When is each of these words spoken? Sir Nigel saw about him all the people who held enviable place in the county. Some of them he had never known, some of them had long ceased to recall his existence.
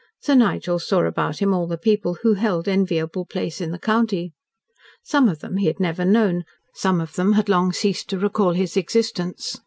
Sir 0.19 0.33
Nigel 0.33 0.79
saw 0.79 1.01
about 1.01 1.43
him 1.43 1.53
all 1.53 1.67
the 1.67 1.77
people 1.77 2.15
who 2.23 2.33
held 2.33 2.67
enviable 2.67 3.23
place 3.23 3.61
in 3.61 3.69
the 3.69 3.77
county. 3.77 4.33
Some 5.03 5.29
of 5.29 5.41
them 5.41 5.57
he 5.57 5.67
had 5.67 5.79
never 5.79 6.05
known, 6.05 6.43
some 6.73 6.99
of 6.99 7.13
them 7.13 7.33
had 7.33 7.47
long 7.49 7.71
ceased 7.71 8.09
to 8.09 8.17
recall 8.17 8.53
his 8.53 8.75
existence. 8.75 9.59